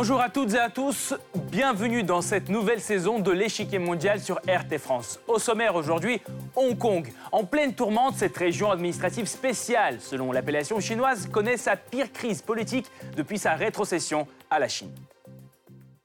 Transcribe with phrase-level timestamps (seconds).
[0.00, 1.12] Bonjour à toutes et à tous,
[1.50, 5.18] bienvenue dans cette nouvelle saison de l'échiquier mondial sur RT France.
[5.26, 6.22] Au sommaire aujourd'hui,
[6.54, 7.12] Hong Kong.
[7.32, 12.86] En pleine tourmente, cette région administrative spéciale, selon l'appellation chinoise, connaît sa pire crise politique
[13.16, 14.94] depuis sa rétrocession à la Chine.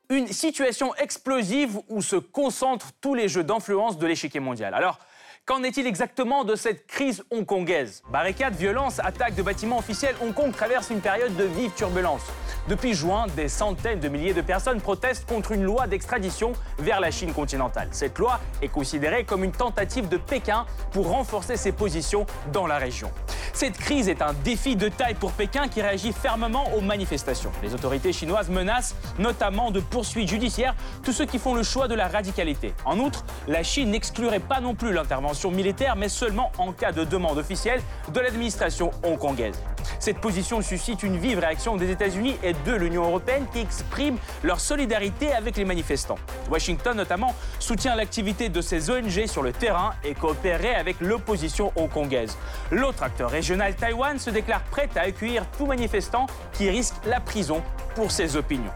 [0.09, 4.73] Une situation explosive où se concentrent tous les jeux d'influence de l'échiquier mondial.
[4.73, 4.97] Alors,
[5.45, 8.01] Qu'en est-il exactement de cette crise hongkongaise?
[8.09, 12.21] Barricades, violences, attaques de bâtiments officiels, Hong Kong traverse une période de vive turbulence.
[12.69, 17.11] Depuis juin, des centaines de milliers de personnes protestent contre une loi d'extradition vers la
[17.11, 17.89] Chine continentale.
[17.91, 22.77] Cette loi est considérée comme une tentative de Pékin pour renforcer ses positions dans la
[22.77, 23.11] région.
[23.55, 27.51] Cette crise est un défi de taille pour Pékin qui réagit fermement aux manifestations.
[27.61, 31.93] Les autorités chinoises menacent notamment de poursuites judiciaires tous ceux qui font le choix de
[31.93, 32.73] la radicalité.
[32.83, 37.03] En outre, la Chine n'exclurait pas non plus l'intervention militaire, mais seulement en cas de
[37.03, 39.61] demande officielle de l'administration hongkongaise.
[39.99, 44.59] Cette position suscite une vive réaction des États-Unis et de l'Union européenne qui expriment leur
[44.59, 46.17] solidarité avec les manifestants.
[46.49, 52.37] Washington notamment soutient l'activité de ces ONG sur le terrain et coopérerait avec l'opposition hongkongaise.
[52.71, 57.61] L'autre acteur régional, Taïwan, se déclare prêt à accueillir tout manifestant qui risque la prison
[57.95, 58.71] pour ses opinions.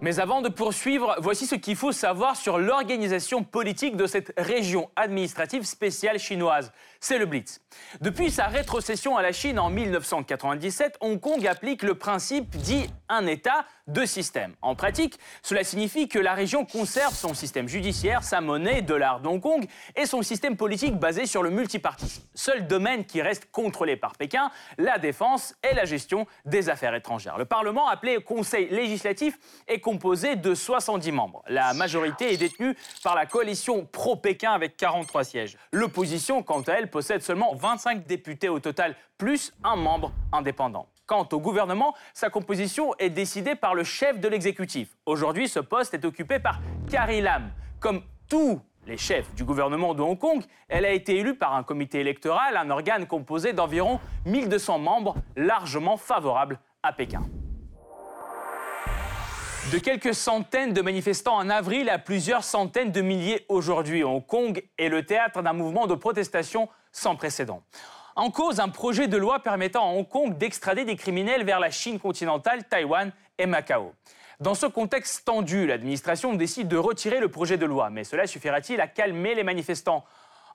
[0.00, 4.90] Mais avant de poursuivre, voici ce qu'il faut savoir sur l'organisation politique de cette région
[4.94, 6.72] administrative spéciale chinoise.
[7.00, 7.60] C'est le Blitz.
[8.00, 13.26] Depuis sa rétrocession à la Chine en 1997, Hong Kong applique le principe dit un
[13.26, 14.54] État, deux systèmes.
[14.62, 19.28] En pratique, cela signifie que la région conserve son système judiciaire, sa monnaie, dollar de
[19.28, 22.22] Hong Kong, et son système politique basé sur le multipartisme.
[22.34, 27.38] Seul domaine qui reste contrôlé par Pékin, la défense et la gestion des affaires étrangères.
[27.38, 31.42] Le Parlement, appelé Conseil législatif, est composé de 70 membres.
[31.48, 35.56] La majorité est détenue par la coalition pro-Pékin avec 43 sièges.
[35.72, 40.88] L'opposition, quant à elle, possède seulement 25 députés au total, plus un membre indépendant.
[41.08, 44.90] Quant au gouvernement, sa composition est décidée par le chef de l'exécutif.
[45.06, 46.60] Aujourd'hui, ce poste est occupé par
[46.90, 47.50] Carrie Lam.
[47.80, 51.62] Comme tous les chefs du gouvernement de Hong Kong, elle a été élue par un
[51.62, 57.22] comité électoral, un organe composé d'environ 1200 membres, largement favorables à Pékin.
[59.72, 64.62] De quelques centaines de manifestants en avril à plusieurs centaines de milliers aujourd'hui, Hong Kong
[64.76, 67.62] est le théâtre d'un mouvement de protestation sans précédent.
[68.18, 71.70] En cause, un projet de loi permettant à Hong Kong d'extrader des criminels vers la
[71.70, 73.92] Chine continentale, Taïwan et Macao.
[74.40, 78.80] Dans ce contexte tendu, l'administration décide de retirer le projet de loi, mais cela suffira-t-il
[78.80, 80.04] à calmer les manifestants?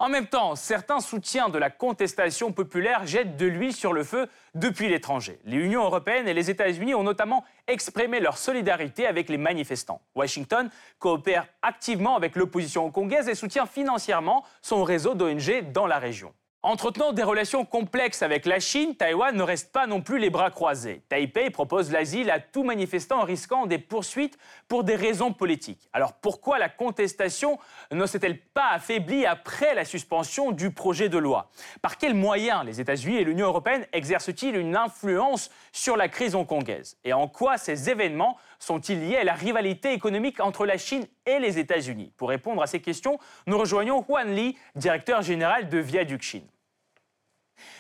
[0.01, 4.28] En même temps, certains soutiens de la contestation populaire jettent de l'huile sur le feu
[4.56, 5.40] depuis l'étranger.
[5.45, 10.01] L'Union européenne et les États-Unis ont notamment exprimé leur solidarité avec les manifestants.
[10.16, 10.69] Washington
[11.00, 16.34] coopère activement avec l'opposition hongkongaise et soutient financièrement son réseau d'ONG dans la région.
[16.66, 20.50] Entretenant des relations complexes avec la Chine, Taïwan ne reste pas non plus les bras
[20.50, 21.01] croisés.
[21.09, 24.38] Taipei propose l'asile à tout manifestant risquant des poursuites
[24.69, 25.90] pour des raisons politiques.
[25.91, 27.59] Alors pourquoi la contestation
[27.91, 31.50] ne s'est-elle pas affaiblie après la suspension du projet de loi?
[31.81, 36.97] Par quels moyens les États-Unis et l'Union européenne exercent-ils une influence sur la crise hongkongaise?
[37.03, 41.40] Et en quoi ces événements sont-ils liés à la rivalité économique entre la Chine et
[41.40, 42.13] les États-Unis?
[42.16, 46.47] Pour répondre à ces questions, nous rejoignons Huan Li, directeur général de Viaduc Chine.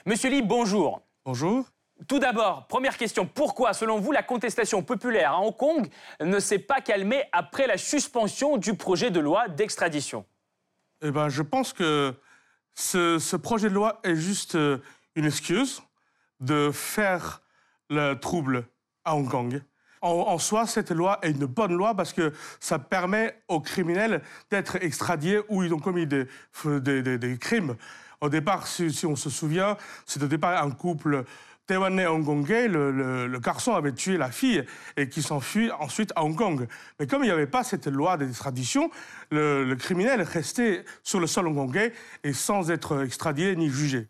[0.05, 1.01] Monsieur Li, bonjour.
[1.25, 1.65] Bonjour.
[2.07, 5.87] Tout d'abord, première question, pourquoi, selon vous, la contestation populaire à Hong Kong
[6.19, 10.25] ne s'est pas calmée après la suspension du projet de loi d'extradition?
[11.01, 12.13] Eh bien, je pense que
[12.73, 14.79] ce, projet de loi est juste euh,
[15.15, 15.81] une excuse
[16.39, 17.41] de faire
[17.89, 18.65] le trouble
[19.05, 19.61] à Hong Kong.
[20.01, 24.75] En, soi, cette loi est une bonne loi parce que ça permet aux criminels d'être
[24.83, 26.27] extradiés où ils ont commis des,
[26.65, 27.77] des crimes.
[28.23, 29.75] Au départ, si, on se souvient,
[30.05, 31.25] c'est au départ un couple
[31.67, 32.89] taïwanais hongkongais, le,
[33.27, 34.63] le, garçon avait tué la fille
[34.95, 36.65] et qui s'enfuit ensuite à Hong Kong.
[36.97, 38.89] Mais comme il n'y avait pas cette loi d'extradition,
[39.29, 41.91] le, le criminel restait sur le sol hongkongais
[42.23, 44.07] et sans être extradé ni jugé.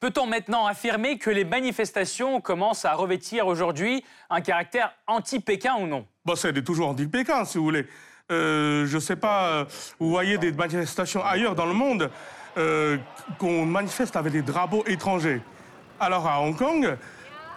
[0.00, 6.04] Peut-on maintenant affirmer que les manifestations commencent à revêtir aujourd'hui un caractère anti-Pékin ou non?
[6.24, 7.86] Bon, c'est toujours anti-Pékin, si vous voulez.
[8.32, 9.64] Euh, je ne sais pas, euh,
[10.00, 12.10] vous voyez des manifestations ailleurs dans le monde.
[12.58, 12.96] Euh,
[13.38, 15.42] qu'on manifeste avec des drapeaux étrangers.
[16.00, 16.96] Alors à Hong Kong,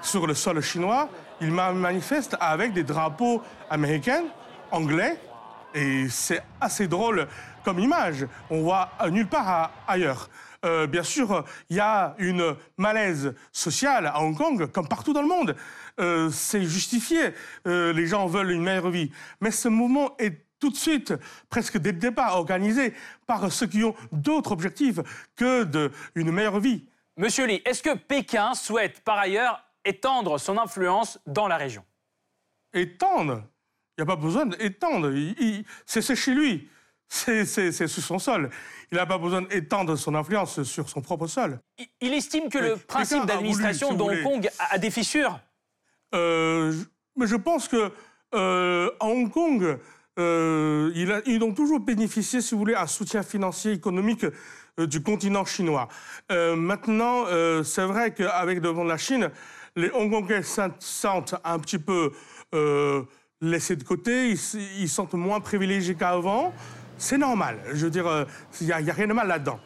[0.02, 1.08] sur le sol chinois,
[1.40, 4.26] ils manifestent avec des drapeaux américains,
[4.72, 5.18] anglais,
[5.74, 7.28] et c'est assez drôle
[7.64, 8.28] comme image.
[8.50, 10.30] On voit nulle part ailleurs.
[10.66, 15.22] Euh, bien sûr, il y a une malaise sociale à Hong Kong, comme partout dans
[15.22, 15.56] le monde.
[16.02, 17.34] Euh, c'est justifié.
[17.66, 19.12] les gens veulent une meilleure vie.
[19.40, 21.14] Mais ce mouvement est tout de suite,
[21.50, 22.94] presque des débats organisés
[23.26, 25.00] par ceux qui ont d'autres objectifs
[25.36, 26.86] que de, une meilleure vie.
[27.18, 31.84] Monsieur Li, est-ce que Pékin souhaite par ailleurs étendre son influence dans la région?
[32.74, 33.44] Étendre?
[33.98, 35.12] Il n'y a pas besoin d'étendre.
[35.86, 36.70] C'est chez lui.
[37.10, 38.50] C'est sur son sol.
[38.92, 41.60] Il n'a pas besoin d'étendre son influence sur son propre sol.
[42.00, 45.40] Il, estime que le principe d'administration d'Hong Kong a, des fissures
[46.14, 46.74] euh,
[47.16, 47.92] Mais je pense que
[48.36, 49.80] euh, Hong Kong,
[50.20, 54.26] euh, ils ont toujours bénéficié, si vous voulez, un soutien financier, économique
[54.78, 55.90] du continent chinois.
[56.30, 57.26] maintenant,
[57.64, 59.30] c'est vrai qu'avec devant la Chine,
[59.76, 62.14] les Hongkongais se sentent un petit peu
[63.42, 64.40] laissés de côté, ils,
[64.80, 66.54] ils sentent moins privilégiés qu'avant.
[66.98, 67.60] C'est normal.
[67.74, 68.26] Je veux dire,
[68.62, 69.60] il n'y a, rien de mal là-dedans.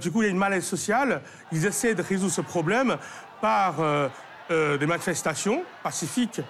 [0.00, 1.22] du coup, il y a une malaise sociale.
[1.52, 2.96] Ils essaient de résoudre ce problème
[3.40, 4.08] par euh,
[4.50, 6.40] euh, des manifestations pacifiques.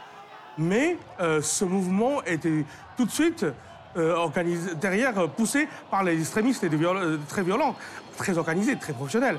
[0.59, 2.65] Mais euh, ce mouvement était
[2.97, 3.47] tout de suite
[3.97, 6.67] organisé, derrière, poussé par les extrémistes
[7.29, 7.77] très violents,
[8.17, 9.39] très organisés, très professionnels,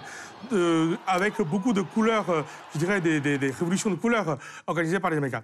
[1.06, 5.44] avec beaucoup de couleurs, je dirais des révolutions de couleurs organisées par les Américains.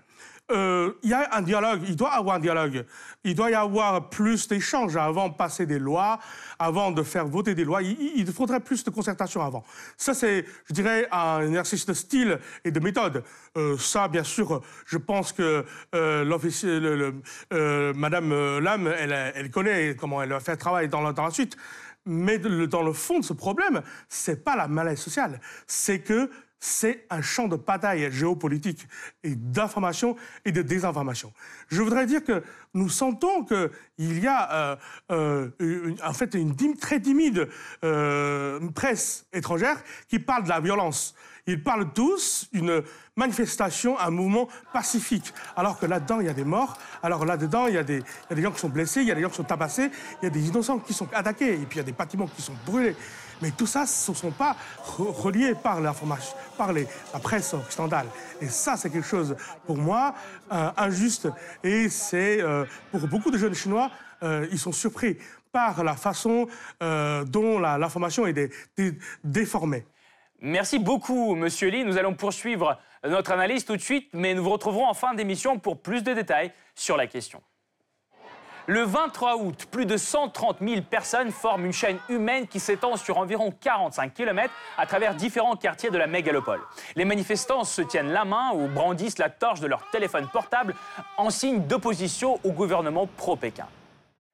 [0.52, 2.86] Euh, il y a un dialogue, il doit y avoir un dialogue.
[3.24, 6.20] Il doit y avoir plus d'échanges avant de passer des lois,
[6.60, 7.82] avant de faire voter des lois.
[7.82, 9.64] Il, faudrait plus de concertation avant.
[9.98, 13.24] Ça, c'est, je dirais, un exercice de style et de méthode.
[13.58, 15.66] Euh, ça, bien sûr, je pense que
[15.96, 16.80] euh, l'officier,
[17.54, 21.32] euh, Madame Lam, elle, connaît comment elle va faire le travail dans la, dans la
[21.32, 21.58] suite.
[22.06, 27.08] Mais dans le fond de ce problème, c'est pas la malaise sociale, c'est que c'est
[27.10, 28.88] un champ de bataille géopolitique
[29.24, 30.16] et d'information
[30.46, 31.34] et de désinformation.
[31.70, 32.44] Je voudrais dire que
[32.76, 34.78] nous sentons qu'il y a
[35.12, 37.50] euh, euh, en fait une très timide
[37.84, 41.16] euh, presse étrangère qui parle de la violence.
[41.48, 42.84] Ils parlent tous d'une
[43.16, 45.34] manifestation, un mouvement pacifique.
[45.56, 46.78] Alors que là-dedans, il y a des morts.
[47.02, 49.30] Alors là-dedans, il, y a des gens qui sont blessés, il y a des gens
[49.30, 49.90] qui sont tabassés,
[50.22, 52.28] il y a des innocents qui sont attaqués, et puis il y a des bâtiments
[52.28, 52.96] qui sont brûlés.
[53.42, 54.56] Mais tout ça, ce ne sont pas
[54.86, 58.08] reliés par l'information, par la presse occidentale.
[58.40, 59.36] Et ça, c'est quelque chose,
[59.66, 60.14] pour moi,
[60.52, 61.28] euh, injuste.
[61.64, 63.90] Et c'est, euh, pour beaucoup de jeunes Chinois,
[64.24, 65.18] euh, ils sont surpris
[65.52, 66.48] par la façon
[66.80, 68.54] dont l'information est
[69.22, 69.86] déformée.
[70.40, 71.84] Merci beaucoup, Monsieur Li.
[71.84, 75.60] Nous allons poursuivre notre analyse tout de suite, mais nous vous retrouverons en fin d'émission
[75.60, 77.42] pour plus de détails sur la question.
[78.68, 83.18] Le 23 août, plus de 130 000 personnes forment une chaîne humaine qui s'étend sur
[83.18, 86.62] environ 45 km à travers différents quartiers de la mégalopole.
[86.96, 90.76] Les manifestants se tiennent la main ou brandissent la torche de leur téléphone portable
[91.18, 93.66] en signe d'opposition au gouvernement pro-Pékin.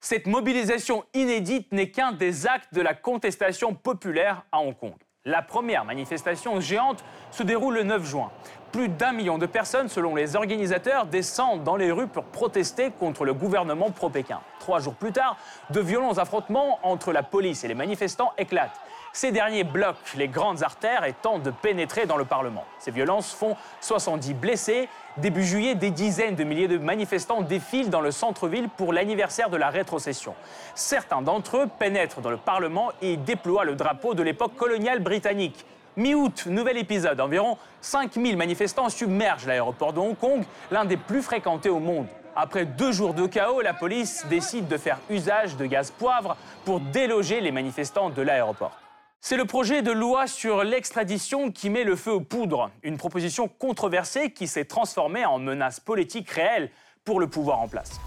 [0.02, 4.94] Cette mobilisation inédite n'est qu'un des actes de la contestation populaire à Hong Kong.
[5.28, 8.32] La première manifestation géante se déroule le 9 juin.
[8.72, 13.24] Plus d'un million de personnes, selon les organisateurs, descendent dans les rues pour protester contre
[13.24, 14.42] le gouvernement pro-Pékin.
[14.60, 15.38] Trois jours plus tard,
[15.70, 18.80] de violents affrontements entre la police et les manifestants éclatent.
[19.14, 22.66] Ces derniers bloquent les grandes artères et tentent de pénétrer dans le Parlement.
[22.78, 24.90] Ces violences font 70 blessés.
[25.18, 29.58] Début juillet, des dizaines de milliers de manifestants défilent dans le centre-ville pour l'anniversaire de
[29.58, 30.36] la rétrocession.
[30.76, 35.66] Certains d'entre eux pénètrent dans le Parlement et déploient le drapeau de l'époque coloniale britannique.
[35.98, 37.20] Mi-août, nouvel épisode.
[37.20, 42.06] Environ 5000 manifestants submergent l'aéroport de Hong Kong, l'un des plus fréquentés au monde.
[42.36, 46.80] Après deux jours de chaos, la police décide de faire usage de gaz poivre pour
[46.80, 48.80] déloger les manifestants de l'aéroport.
[49.22, 53.48] C'est le projet de loi sur l'extradition qui met le feu aux poudres, une proposition
[53.48, 56.70] controversée qui s'est transformée en menace politique réelle
[57.06, 58.00] pour le pouvoir en place.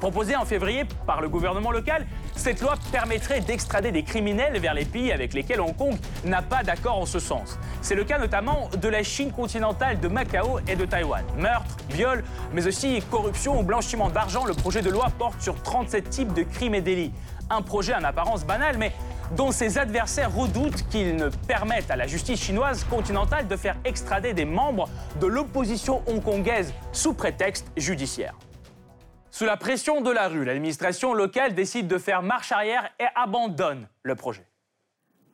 [0.00, 4.86] Proposée en février par le gouvernement local, cette loi permettrait d'extrader des criminels vers les
[4.86, 7.58] pays avec lesquels Hong Kong n'a pas d'accord en ce sens.
[7.82, 11.22] C'est le cas notamment de la Chine continentale, de Macao et de Taïwan.
[11.36, 16.08] Meurtre, viol, mais aussi corruption ou blanchiment d'argent, le projet de loi porte sur 37
[16.08, 17.12] types de crimes et délits.
[17.50, 18.92] Un projet en apparence banal, mais
[19.36, 24.32] dont ses adversaires redoutent qu'il ne permette à la justice chinoise continentale de faire extrader
[24.32, 24.88] des membres
[25.20, 28.34] de l'opposition hongkongaise sous prétexte judiciaire.
[29.32, 33.88] Sous la pression de la rue, l'administration locale décide de faire marche arrière et abandonne
[34.02, 34.46] le projet.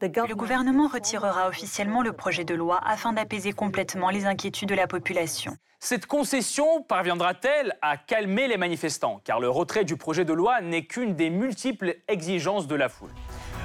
[0.03, 4.87] Le gouvernement retirera officiellement le projet de loi afin d'apaiser complètement les inquiétudes de la
[4.87, 5.57] population.
[5.81, 9.23] Cette concession parviendra-t-elle à calmer les manifestants?
[9.25, 13.11] Car le retrait du projet de loi n'est qu'une des multiples exigences de la foule.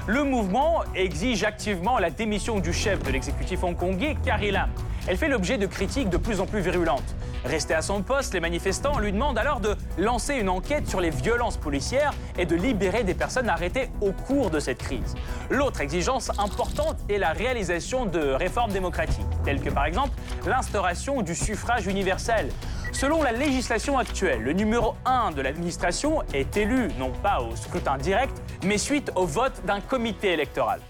[0.08, 4.70] Le mouvement exige activement la démission du chef de l'exécutif hongkongais, Carrie Lam.
[5.08, 7.15] Elle fait l'objet de critiques de plus en plus virulentes.
[7.46, 11.12] Resté à son poste, les manifestants lui demandent alors de lancer une enquête sur les
[11.12, 15.13] violences policières et de libérer des personnes arrêtées au cours de cette crise.
[15.51, 20.12] L'autre exigence importante est la réalisation de réformes démocratiques, telles que par exemple
[20.48, 22.50] l'instauration du suffrage universel.
[22.91, 27.98] Selon la législation actuelle, le numéro 1 de l'administration est élu non pas au scrutin
[27.98, 30.81] direct, mais suite au vote d'un comité électoral.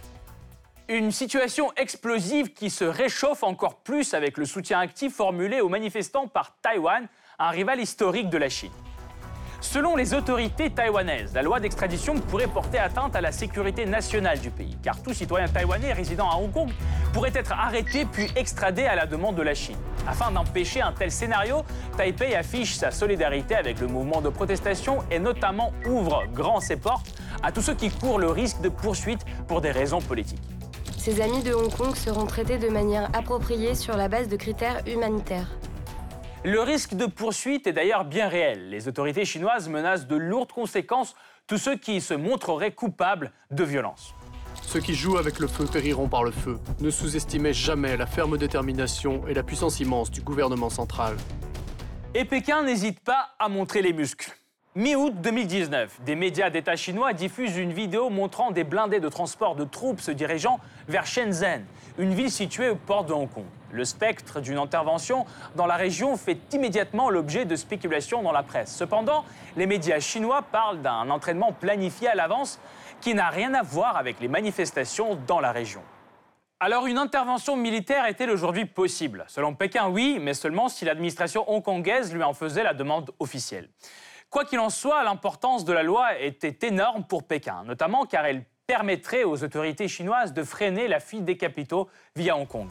[0.90, 6.28] Une situation explosive qui se réchauffe encore plus avec le soutien actif formulé aux manifestants
[6.28, 7.08] par Taïwan,
[7.40, 8.72] un rival historique de la Chine.
[9.62, 14.50] Selon les autorités taïwanaises, la loi d'extradition pourrait porter atteinte à la sécurité nationale du
[14.50, 16.72] pays, car tout citoyen taïwanais résidant à Hong Kong
[17.14, 19.78] pourrait être arrêté puis extradé à la demande de la Chine.
[20.08, 21.64] Afin d'empêcher un tel scénario,
[21.96, 27.14] Taipei affiche sa solidarité avec le mouvement de protestation et notamment ouvre grand ses portes
[27.44, 30.42] à tous ceux qui courent le risque de poursuite pour des raisons politiques.
[30.98, 34.82] Ses amis de Hong Kong seront traités de manière appropriée sur la base de critères
[34.88, 35.48] humanitaires.
[36.44, 38.72] Le risque de poursuite est d'ailleurs bien réel.
[38.72, 41.14] Les autorités chinoises menacent de lourdes conséquences
[41.46, 44.16] tous ceux qui se montreraient coupables de violence.
[44.64, 46.58] Ceux qui jouent avec le feu périront par le feu.
[46.80, 51.16] Ne sous-estimez jamais la ferme détermination et la puissance immense du gouvernement central.
[52.16, 54.36] Et Pékin n'hésite pas à montrer les muscles.
[54.74, 59.66] Mi-août 2019, des médias d'État chinois diffusent une vidéo montrant des blindés de transport de
[59.66, 61.66] troupes se dirigeant vers Shenzhen,
[61.98, 63.44] une ville située aux portes de Hong Kong.
[63.74, 65.26] Le spectre d'une intervention
[65.58, 68.74] dans la région fait immédiatement l'objet de spéculations dans la presse.
[68.74, 69.26] Cependant,
[69.58, 72.58] les médias chinois parlent d'un entraînement planifié à l'avance
[73.02, 75.82] qui n'a rien à voir avec les manifestations dans la région.
[76.62, 79.26] Alors une intervention militaire est-elle aujourd'hui possible?
[79.28, 83.68] Selon Pékin, oui, mais seulement si l'administration hongkongaise lui en faisait la demande officielle.
[84.32, 88.46] Quoi qu'il en soit, l'importance de la loi était énorme pour Pékin, notamment car elle
[88.66, 92.70] permettrait aux autorités chinoises de freiner la fuite des capitaux via Hong Kong.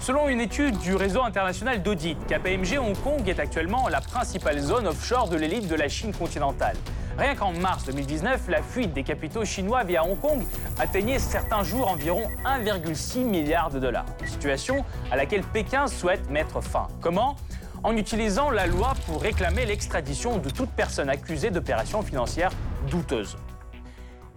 [0.00, 4.88] Selon une étude du réseau international d'audit, KPMG Hong Kong est actuellement la principale zone
[4.88, 6.76] offshore de l'élite de la Chine continentale.
[7.16, 10.42] Rien qu'en mars 2019, la fuite des capitaux chinois via Hong Kong
[10.80, 14.06] atteignait certains jours environ 1,6 milliard de dollars.
[14.24, 16.88] Situation à laquelle Pékin souhaite mettre fin.
[17.00, 17.36] Comment?
[17.82, 22.52] En utilisant la loi pour réclamer l'extradition de toute personne accusée d'opérations financières
[22.90, 23.38] douteuses.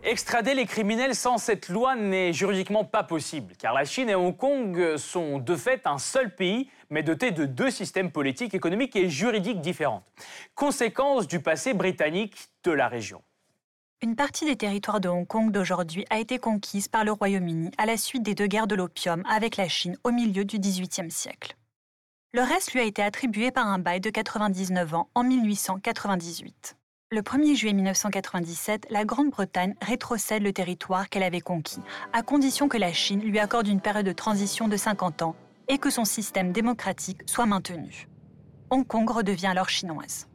[0.02, 4.36] Extrader les criminels sans cette loi n'est juridiquement pas possible, car la Chine et Hong
[4.36, 9.10] Kong sont de fait un seul pays, mais doté de deux systèmes politiques, économiques et
[9.10, 10.04] juridiques différents.
[10.56, 13.22] Conséquence du passé britannique de la région.
[14.02, 17.86] Une partie des territoires de Hong Kong d'aujourd'hui a été conquise par le Royaume-Uni à
[17.86, 21.56] la suite des deux guerres de l'opium avec la Chine au milieu du XVIIIe siècle.
[22.36, 26.76] Le reste lui a été attribué par un bail de 99 ans en 1898.
[27.12, 32.78] Le 1er juillet 1997, la Grande-Bretagne rétrocède le territoire qu'elle avait conquis, à condition que
[32.78, 35.36] la Chine lui accorde une période de transition de 50 ans
[35.68, 38.08] et que son système démocratique soit maintenu.
[38.72, 40.28] Hong Kong redevient alors chinoise.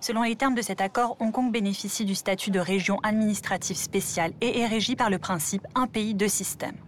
[0.00, 4.32] Selon les termes de cet accord, Hong Kong bénéficie du statut de région administrative spéciale
[4.40, 6.78] et est régi par le principe un pays, deux systèmes.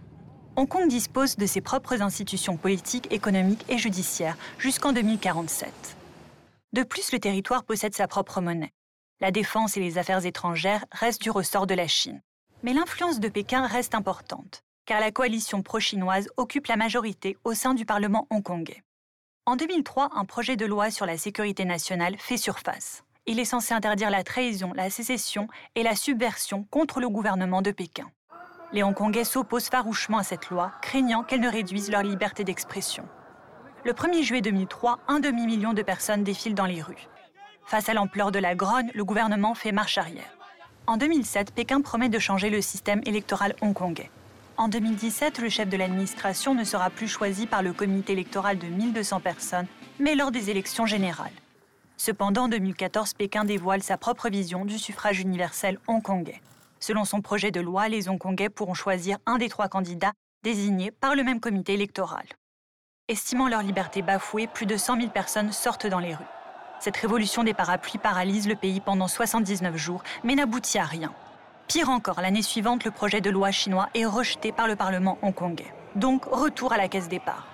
[0.57, 5.97] Hong Kong dispose de ses propres institutions politiques, économiques et judiciaires jusqu'en 2047.
[6.71, 8.71] De plus, le territoire possède sa propre monnaie.
[9.19, 12.21] La défense et les affaires étrangères restent du ressort de la Chine.
[12.63, 17.73] Mais l'influence de Pékin reste importante, car la coalition pro-chinoise occupe la majorité au sein
[17.73, 18.81] du Parlement hongkongais.
[19.45, 23.03] En 2003, un projet de loi sur la sécurité nationale fait surface.
[23.25, 27.71] Il est censé interdire la trahison, la sécession et la subversion contre le gouvernement de
[27.71, 28.09] Pékin.
[28.75, 33.05] Les Hongkongais s'opposent farouchement à cette loi, craignant qu'elle ne réduise leur liberté d'expression.
[33.85, 37.07] Le 1er juillet 2003, un demi-million de personnes défilent dans les rues.
[37.65, 40.29] Face à l'ampleur de la grogne, le gouvernement fait marche arrière.
[40.87, 44.11] En 2007, Pékin promet de changer le système électoral hongkongais.
[44.57, 48.67] En 2017, le chef de l'administration ne sera plus choisi par le comité électoral de
[48.67, 49.67] 1200 personnes,
[49.99, 51.31] mais lors des élections générales.
[51.95, 56.41] Cependant, en 2014, Pékin dévoile sa propre vision du suffrage universel hongkongais.
[56.85, 60.11] Selon son projet de loi, les Hongkongais pourront choisir un des trois candidats
[60.43, 62.27] désignés par le même comité électoral.
[63.07, 66.27] Estimant leur liberté bafouée, plus de 100 000 personnes sortent dans les rues.
[66.79, 71.11] Cette révolution des parapluies paralyse le pays pendant 79 jours, mais n'aboutit à rien.
[71.67, 75.73] Pire encore, l'année suivante, le projet de loi chinois est rejeté par le Parlement hongkongais.
[75.95, 77.47] Donc, retour à la caisse départ.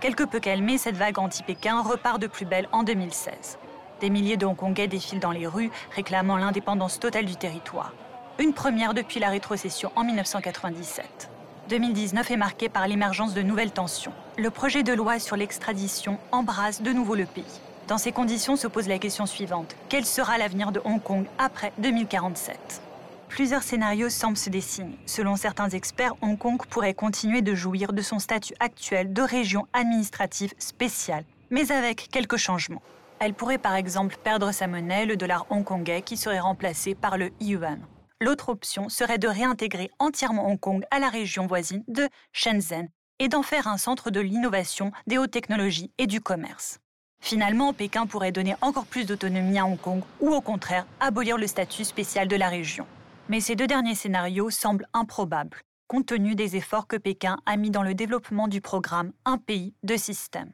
[0.00, 3.58] Quelque peu calmée, cette vague anti-Pékin repart de plus belle en 2016.
[4.00, 7.92] Des milliers de Hongkongais défilent dans les rues, réclamant l'indépendance totale du territoire.
[8.38, 11.30] Une première depuis la rétrocession en 1997.
[11.70, 14.12] 2019 est marqué par l'émergence de nouvelles tensions.
[14.36, 17.60] Le projet de loi sur l'extradition embrase de nouveau le pays.
[17.88, 19.74] Dans ces conditions se pose la question suivante.
[19.88, 22.82] Quel sera l'avenir de Hong Kong après 2047
[23.30, 24.98] Plusieurs scénarios semblent se dessiner.
[25.06, 29.66] Selon certains experts, Hong Kong pourrait continuer de jouir de son statut actuel de région
[29.72, 32.82] administrative spéciale, mais avec quelques changements.
[33.18, 37.30] Elle pourrait par exemple perdre sa monnaie, le dollar hongkongais, qui serait remplacé par le
[37.40, 37.78] yuan.
[38.22, 43.28] L'autre option serait de réintégrer entièrement Hong Kong à la région voisine de Shenzhen et
[43.28, 46.78] d'en faire un centre de l'innovation, des hautes technologies et du commerce.
[47.20, 51.46] Finalement, Pékin pourrait donner encore plus d'autonomie à Hong Kong ou au contraire abolir le
[51.46, 52.86] statut spécial de la région.
[53.28, 55.60] Mais ces deux derniers scénarios semblent improbables.
[55.86, 59.74] compte tenu des efforts que Pékin a mis dans le développement du programme Un pays,
[59.82, 60.52] deux systèmes.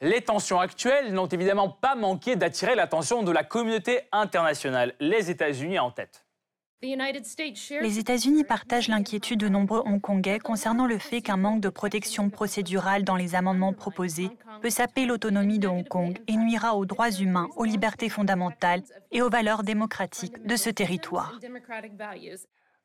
[0.00, 5.78] Les tensions actuelles n'ont évidemment pas manqué d'attirer l'attention de la communauté internationale, les États-Unis
[5.78, 6.23] en tête.
[6.82, 13.04] Les États-Unis partagent l'inquiétude de nombreux Hongkongais concernant le fait qu'un manque de protection procédurale
[13.04, 14.28] dans les amendements proposés
[14.60, 19.22] peut saper l'autonomie de Hong Kong et nuira aux droits humains, aux libertés fondamentales et
[19.22, 21.38] aux valeurs démocratiques de ce territoire.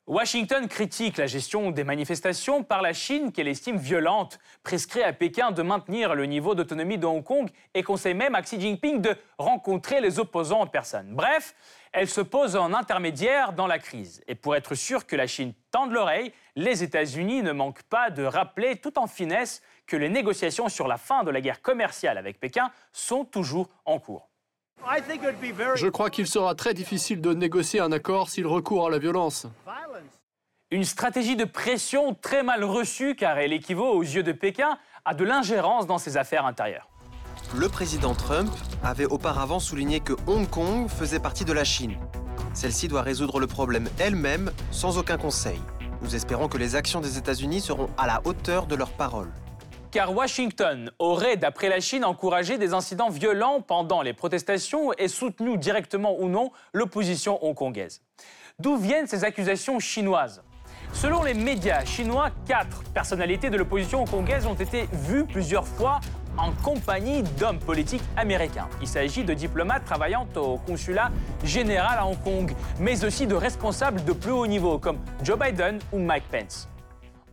[0.06, 5.52] Washington critique la gestion des manifestations par la Chine qu'elle estime violente, prescrit à Pékin
[5.52, 9.14] de maintenir le niveau d'autonomie de Hong Kong et conseille même à Xi Jinping de
[9.38, 11.14] rencontrer les opposants en personne.
[11.14, 11.54] Bref,
[11.92, 14.22] elle se pose en intermédiaire dans la crise.
[14.28, 18.22] Et pour être sûr que la Chine tende l'oreille, les États-Unis ne manquent pas de
[18.22, 22.38] rappeler tout en finesse que les négociations sur la fin de la guerre commerciale avec
[22.38, 24.28] Pékin sont toujours en cours.
[25.74, 29.46] Je crois qu'il sera très difficile de négocier un accord s'il recourt à la violence.
[30.70, 35.14] Une stratégie de pression très mal reçue car elle équivaut aux yeux de Pékin à
[35.14, 36.89] de l'ingérence dans ses affaires intérieures.
[37.56, 38.48] Le président Trump
[38.84, 41.96] avait auparavant souligné que Hong Kong faisait partie de la Chine.
[42.54, 45.58] Celle-ci doit résoudre le problème elle-même sans aucun conseil.
[46.00, 49.32] Nous espérons que les actions des États-Unis seront à la hauteur de leurs paroles
[49.90, 55.58] car Washington aurait, d'après la Chine, encouragé des incidents violents pendant les protestations et soutenu
[55.58, 58.00] directement ou non l'opposition hongkongaise.
[58.60, 60.44] D'où viennent ces accusations chinoises?
[60.92, 66.00] Selon les médias chinois, quatre personnalités de l'opposition hongkongaise ont été vues plusieurs fois
[66.36, 68.68] en compagnie d'hommes politiques américains.
[68.80, 71.10] Il s'agit de diplomates travaillant au consulat
[71.44, 75.78] général à Hong Kong, mais aussi de responsables de plus haut niveau comme Joe Biden
[75.92, 76.68] ou Mike Pence.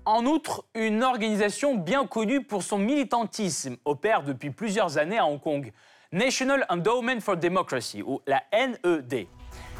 [0.05, 5.41] En outre, une organisation bien connue pour son militantisme opère depuis plusieurs années à Hong
[5.41, 5.71] Kong,
[6.13, 9.27] National Endowment for Democracy, ou la NED.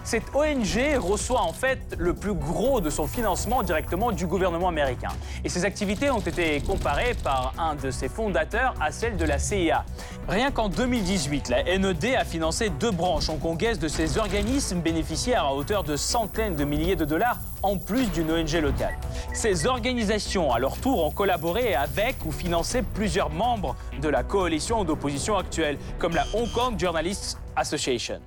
[0.08, 5.10] Cette ONG reçoit en fait le plus gros de son financement directement du gouvernement américain.
[5.44, 9.38] Et ses activités ont été comparées par un de ses fondateurs à celles de la
[9.38, 9.84] CIA.
[10.30, 15.54] Rien qu'en 2018, la NED a financé deux branches hongkongaises de ces organismes bénéficiaires à
[15.54, 18.98] hauteur de centaines de milliers de dollars en plus d'une ONG locale.
[19.34, 24.86] Ces organisations, à leur tour, ont collaboré avec ou financé plusieurs membres de la coalition
[24.86, 28.22] d'opposition actuelle, comme la Hong Kong Journalists Association.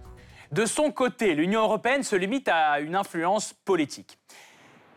[0.53, 4.19] De son côté, l'Union européenne se limite à une influence politique.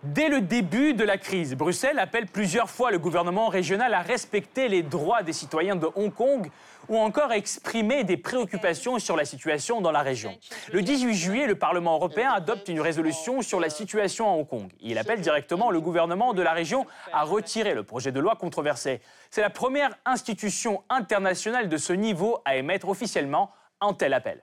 [0.02, 4.68] Dès le début de la crise, Bruxelles appelle plusieurs fois le gouvernement régional à respecter
[4.68, 6.50] les droits des citoyens de Hong Kong
[6.90, 10.38] ou encore à exprimer des préoccupations sur la situation dans la région.
[10.72, 14.72] Le 18 juillet, le Parlement européen adopte une résolution sur la situation à Hong Kong.
[14.82, 19.02] Il appelle directement le gouvernement de la région à retirer le projet de loi controversé.
[19.30, 24.42] C'est la première institution internationale de ce niveau à émettre officiellement un tel appel.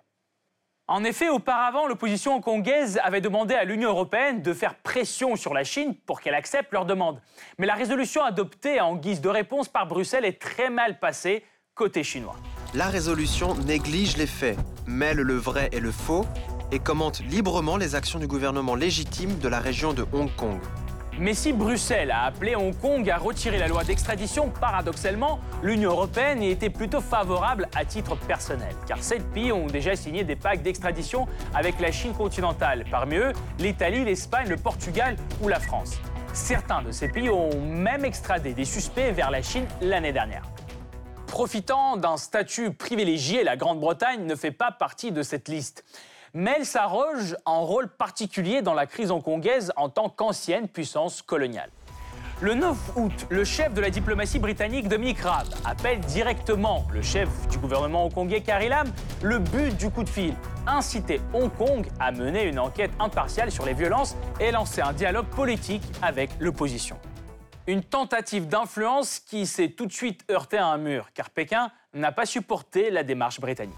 [0.91, 5.63] En effet, auparavant, l'opposition hongkongaise avait demandé à l'Union européenne de faire pression sur la
[5.63, 7.21] Chine pour qu'elle accepte leur demande.
[7.59, 11.45] Mais la résolution adoptée en guise de réponse par Bruxelles est très mal passée
[11.77, 12.35] côté chinois.
[12.75, 16.27] La résolution néglige les faits, mêle le vrai et le faux
[16.73, 20.59] et commente librement les actions du gouvernement légitime de la région de Hong Kong.
[21.21, 26.43] Mais si Bruxelles a appelé Hong Kong à retirer la loi d'extradition, paradoxalement, l'Union européenne
[26.43, 30.63] y était plutôt favorable à titre personnel, car sept pays ont déjà signé des pactes
[30.63, 36.01] d'extradition avec la Chine continentale, parmi eux l'Italie, l'Espagne, le Portugal ou la France.
[36.33, 40.45] Certains de ces pays ont même extradé des suspects vers la Chine l'année dernière.
[41.27, 45.85] Profitant d'un statut privilégié, la Grande-Bretagne ne fait pas partie de cette liste
[46.35, 51.71] mais elle s'arroge un rôle particulier dans la crise hongkongaise en tant qu'ancienne puissance coloniale.
[52.43, 57.29] Le 9 août, le chef de la diplomatie britannique, Dominic Raab, appelle directement le chef
[57.49, 58.91] du gouvernement hongkongais, Carrie Lam,
[59.21, 60.35] le but du coup de fil,
[60.67, 65.27] inciter Hong Kong à mener une enquête impartiale sur les violences et lancer un dialogue
[65.27, 66.99] politique avec l'opposition.
[67.67, 72.11] Une tentative d'influence qui s'est tout de suite heurtée à un mur, car Pékin n'a
[72.11, 73.77] pas supporté la démarche britannique.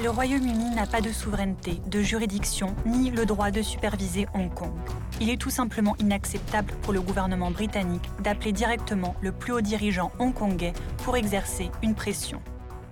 [0.00, 4.72] Le Royaume-Uni n'a pas de souveraineté, de juridiction, ni le droit de superviser Hong Kong.
[5.20, 10.10] Il est tout simplement inacceptable pour le gouvernement britannique d'appeler directement le plus haut dirigeant
[10.18, 10.72] hongkongais
[11.04, 12.42] pour exercer une pression.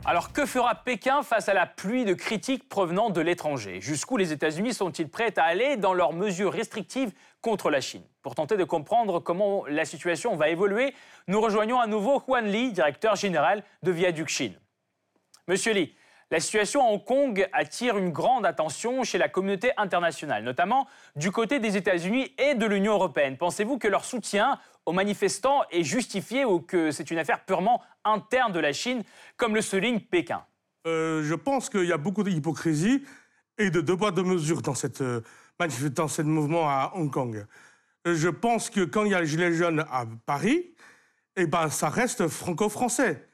[0.04, 3.80] Alors que fera Pékin face à la pluie de critiques provenant de l'étranger?
[3.80, 8.02] Jusqu'où les États-Unis sont-ils prêts à aller dans leurs mesures restrictives contre la Chine?
[8.22, 10.94] Pour tenter de comprendre comment la situation va évoluer,
[11.28, 14.54] nous rejoignons à nouveau Huan Li, directeur général de Viaduc Chine.
[15.48, 15.94] Monsieur Li,
[16.30, 21.32] la situation à Hong Kong attire une grande attention chez la communauté internationale, notamment du
[21.32, 23.36] côté des États-Unis et de l'Union européenne.
[23.36, 28.52] Pensez-vous que leur soutien aux manifestants est justifié ou que c'est une affaire purement interne
[28.52, 29.02] de la Chine,
[29.36, 30.44] comme le souligne Pékin?
[30.86, 33.04] Euh, Je pense qu'il y a beaucoup d'hypocrisie
[33.58, 35.20] et de devoir de mesure dans cette, euh,
[35.94, 37.44] dans ce mouvement à Hong Kong.
[38.06, 40.74] je pense que quand il y a les Gilets jaunes à Paris,
[41.36, 43.29] eh ben, ça reste franco-français.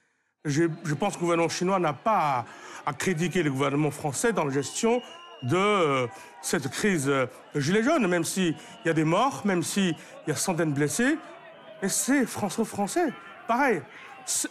[0.46, 2.44] Je, pense que le gouvernement chinois n'a pas
[2.86, 5.02] à, critiquer le gouvernement français dans la gestion
[5.42, 6.06] de euh,
[6.40, 8.54] cette crise de Gilets jaunes, même s'il
[8.84, 9.96] y a des morts, même s'il
[10.28, 11.18] y a centaines de blessés.
[11.82, 13.12] Et c'est franco-français.
[13.48, 13.82] Pareil,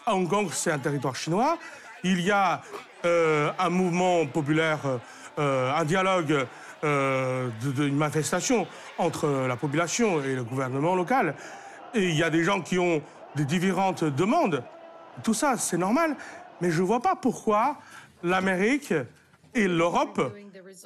[0.06, 1.58] Hong Kong, c'est un territoire chinois.
[2.04, 2.62] Il y a
[3.06, 4.80] euh, un mouvement populaire,
[5.40, 6.46] euh, un dialogue,
[6.84, 8.68] une manifestation
[9.00, 11.34] entre la population et le gouvernement local.
[11.96, 13.02] Et il y a des gens qui ont
[13.36, 14.62] des différentes demandes.
[15.24, 16.16] Tout ça, c'est normal.
[16.62, 17.78] Mais je ne vois pas pourquoi
[18.24, 18.94] l'Amérique
[19.54, 20.36] et l'Europe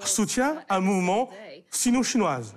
[0.04, 1.30] soutiennent un mouvement
[1.70, 2.56] sino-chinoise.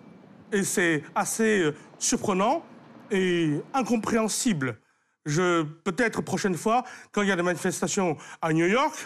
[0.53, 2.63] Et c'est assez euh, surprenant
[3.11, 4.79] et incompréhensible.
[5.25, 8.97] Je, peut-être prochaine fois, quand il y a des manifestations à New York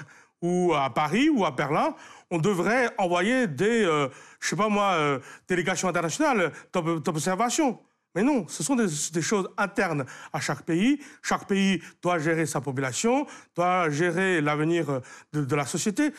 [0.42, 1.94] ou à Paris ou à Berlin,
[2.30, 4.08] on devrait envoyer des, euh,
[4.40, 7.78] je sais pas moi, euh, délégations internationales d'observation.
[8.16, 8.88] Mais non, ce sont des,
[9.20, 10.98] choses internes à chaque pays.
[11.22, 15.02] Chaque pays doit gérer sa population, doit gérer l'avenir
[15.34, 16.12] de, la société.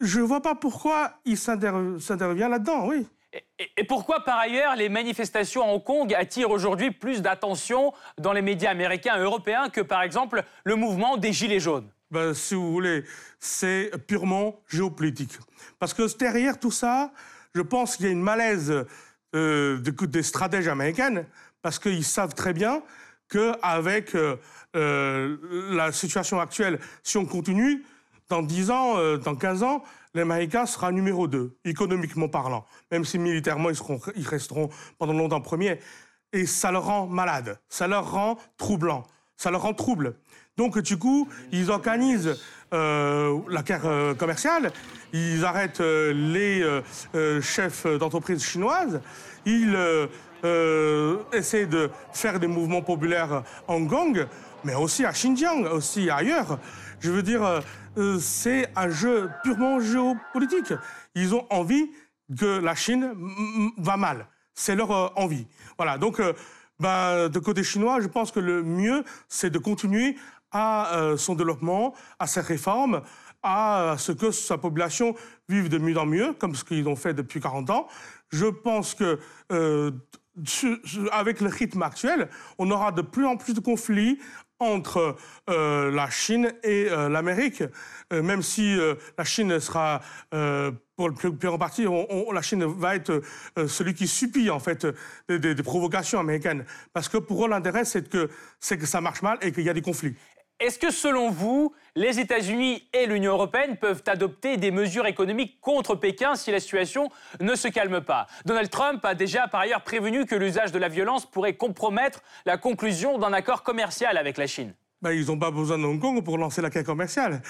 [0.00, 3.08] Je ne vois pas pourquoi il s'intervient là-dedans, oui.
[3.76, 8.42] Et, pourquoi, par ailleurs, les manifestations à Hong Kong attirent aujourd'hui plus d'attention dans les
[8.42, 11.90] médias américains et européens que, par exemple, le mouvement des Gilets jaunes?
[12.10, 13.04] Ben, Si vous voulez,
[13.40, 15.32] c'est purement géopolitique.
[15.80, 17.10] Parce que derrière tout ça,
[17.52, 18.86] je pense qu'il y a une malaise
[19.34, 21.26] euh, des stratèges américaines,
[21.62, 22.82] parce qu'ils savent très bien
[23.28, 24.36] qu'avec euh,
[24.76, 25.36] euh,
[25.70, 27.84] la situation actuelle, si on continue,
[28.28, 29.82] dans 10 ans, euh, dans 15 ans,
[30.14, 32.64] l'Américain sera numéro 2, économiquement parlant.
[32.90, 35.78] Même si militairement, ils, seront, ils resteront pendant longtemps premiers.
[36.32, 39.04] Et ça leur rend malade, ça leur rend troublant,
[39.36, 40.14] ça leur rend trouble.
[40.56, 42.38] Donc, du coup, ils organisent
[42.72, 44.72] euh, la guerre commerciale,
[45.12, 49.00] ils arrêtent euh, les chefs d'entreprises chinoises,
[49.44, 49.76] ils
[51.32, 54.26] essaient de faire des mouvements populaires en Hong
[54.64, 56.58] mais aussi à Xinjiang, aussi ailleurs.
[57.00, 57.62] Je veux dire,
[58.20, 60.72] c'est un jeu purement géopolitique.
[61.16, 61.90] Ils ont envie
[62.38, 63.12] que la Chine
[63.76, 64.26] va mal.
[64.54, 65.46] C'est leur envie.
[65.76, 65.98] Voilà.
[65.98, 66.20] Donc,
[66.82, 70.16] ben, de côté chinois, je pense que le mieux, c'est de continuer
[70.50, 73.02] à euh, son développement, à ses réformes,
[73.42, 75.14] à ce que sa population
[75.48, 77.88] vive de mieux en mieux, comme ce qu'ils ont fait depuis 40 ans.
[78.30, 79.18] Je pense que
[79.50, 79.90] euh,
[81.10, 82.28] avec le rythme actuel,
[82.58, 84.18] on aura de plus en plus de conflits
[84.58, 85.16] entre
[85.50, 87.64] euh, la Chine et l'Amérique,
[88.12, 88.78] même si
[89.18, 90.00] la Chine sera,
[90.30, 91.84] pour le plus, grand partie,
[92.32, 93.20] la Chine va être
[93.66, 94.86] celui qui supplie en fait
[95.28, 99.36] des, provocations américaines, parce que pour eux l'intérêt c'est que c'est que ça marche mal
[99.42, 100.14] et qu'il y a des conflits.
[100.60, 105.94] Est-ce que selon vous, les États-Unis et l'Union européenne peuvent adopter des mesures économiques contre
[105.94, 110.24] Pékin si la situation ne se calme pas Donald Trump a déjà par ailleurs prévenu
[110.24, 114.74] que l'usage de la violence pourrait compromettre la conclusion d'un accord commercial avec la Chine.
[115.04, 117.42] Ils n'ont pas besoin de Hong Kong pour lancer la guerre commerciale.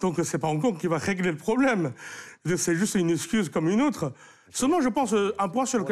[0.00, 1.92] Donc ce n'est pas Hong Kong qui va régler le problème.
[2.56, 4.12] C'est juste une excuse comme une autre.
[4.50, 5.84] Seulement, je pense, euh, un point sur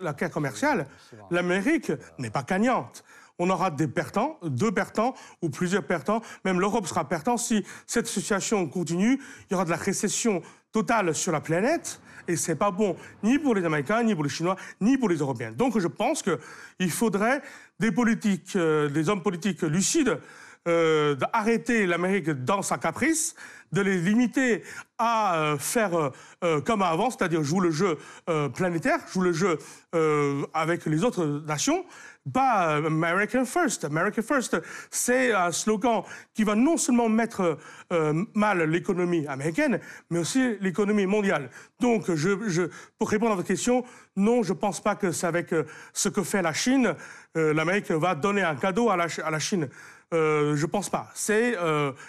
[0.00, 0.86] la guerre commerciale,
[1.30, 3.04] l'Amérique n'est pas gagnante
[3.38, 6.22] on aura des perdants, deux perdants ou plusieurs perdants.
[6.44, 9.20] Même l'Europe sera perdant si cette situation continue.
[9.48, 12.00] Il y aura de la récession totale sur la planète.
[12.26, 15.16] Et c'est pas bon ni pour les Américains, ni pour les Chinois, ni pour les
[15.16, 15.52] Européens.
[15.52, 17.42] Donc je pense qu'il faudrait
[17.80, 20.18] des politiques, euh, des hommes politiques lucides
[20.66, 23.34] euh, d'arrêter l'Amérique dans sa caprice,
[23.72, 24.62] de les limiter
[24.98, 26.10] à euh, faire
[26.64, 27.98] comme avant, c'est-à-dire jouer le jeu
[28.54, 29.58] planétaire, jouer le jeu
[30.52, 31.84] avec les autres nations,
[32.32, 33.84] pas American First.
[33.84, 34.60] American First,
[34.90, 36.02] c'est un slogan
[36.34, 37.58] qui va non seulement mettre
[37.92, 41.50] euh, mal l'économie américaine, mais aussi l'économie mondiale.
[41.80, 43.84] Donc, je, pour répondre à votre question,
[44.16, 46.94] non, je ne pense pas que c'est avec euh, ce que fait la Chine,
[47.36, 49.68] euh, l'Amérique va donner un cadeau à la, à la Chine.
[50.12, 51.10] je ne pense pas.
[51.14, 51.56] C'est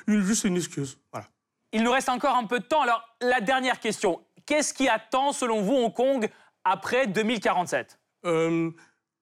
[0.08, 0.98] juste une excuse.
[1.12, 1.28] Voilà.
[1.72, 2.82] Il nous reste encore un peu de temps.
[2.82, 4.22] Alors, la dernière question.
[4.46, 6.28] Qu'est-ce qui attend, selon vous, Hong Kong
[6.64, 8.00] après 2047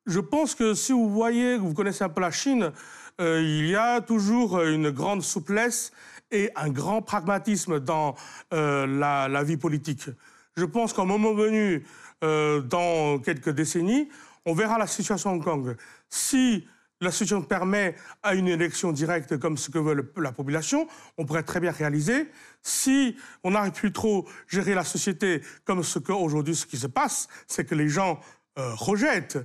[0.07, 2.71] je pense que si vous voyez, vous connaissez un peu la Chine,
[3.19, 5.91] euh, il y a toujours une grande souplesse
[6.31, 8.15] et un grand pragmatisme dans
[8.53, 10.09] euh, la, vie politique.
[10.55, 11.85] Je pense qu'au moment venu,
[12.23, 14.09] euh, dans quelques décennies,
[14.45, 15.75] on verra la situation à Hong Kong.
[16.09, 16.65] Si
[17.01, 21.43] la situation permet à une élection directe comme ce que veut la population, on pourrait
[21.43, 22.31] très bien réaliser.
[22.61, 27.27] Si on n'arrive plus trop gérer la société comme ce qu'aujourd'hui, ce qui se passe,
[27.45, 28.19] c'est que les gens
[28.55, 29.37] rejettent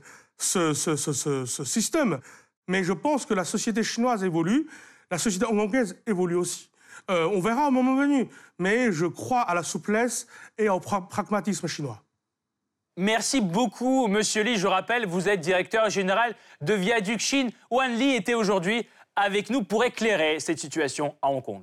[0.45, 2.21] ce, système.
[2.69, 4.69] Mais je pense que la société chinoise évolue,
[5.11, 6.71] la société hongkongaise évolue aussi.
[7.11, 8.29] Euh, on verra au moment venu,
[8.59, 10.27] mais je crois à la souplesse
[10.59, 12.03] et au pragmatisme chinois.
[12.97, 14.57] Merci beaucoup, Monsieur Li.
[14.57, 17.51] Je rappelle, vous êtes directeur général de Viaduc Chine.
[17.71, 21.63] Wan Li était aujourd'hui avec nous pour éclairer cette situation à Hong Kong.